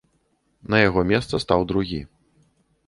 [0.73, 2.01] На яго месца стаў другі.